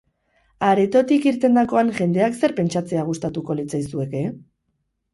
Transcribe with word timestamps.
Aretotik 0.69 1.27
irtendakoan 1.33 1.93
jendeak 1.99 2.41
zer 2.41 2.57
pentsatzea 2.63 3.07
gustatuko 3.13 3.61
litzaizueke? 3.63 4.29